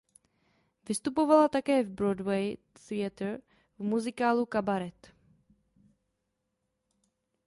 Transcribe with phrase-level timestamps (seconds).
[0.87, 2.45] Vystupovala také v Broadway
[2.87, 3.33] Theatre
[3.79, 5.13] v muzikálu "Kabaret".